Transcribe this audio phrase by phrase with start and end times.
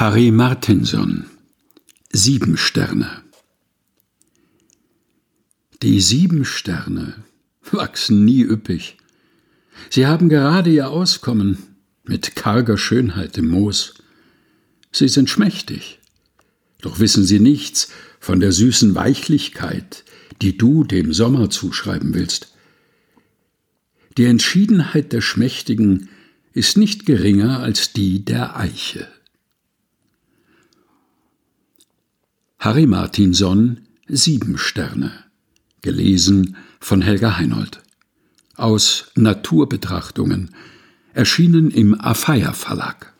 [0.00, 1.26] Harry Martinson
[2.10, 3.22] Sieben Sterne
[5.82, 7.22] Die sieben Sterne
[7.70, 8.96] wachsen nie üppig.
[9.90, 11.58] Sie haben gerade ihr Auskommen
[12.02, 13.92] mit karger Schönheit im Moos.
[14.90, 15.98] Sie sind schmächtig,
[16.80, 17.90] doch wissen sie nichts
[18.20, 20.06] von der süßen Weichlichkeit,
[20.40, 22.54] die du dem Sommer zuschreiben willst.
[24.16, 26.08] Die Entschiedenheit der Schmächtigen
[26.54, 29.06] ist nicht geringer als die der Eiche.
[32.62, 35.12] Harry Martinson Sieben Sterne.
[35.80, 37.80] Gelesen von Helga Heinold.
[38.54, 40.54] Aus Naturbetrachtungen.
[41.14, 43.14] Erschienen im Afeier Verlag.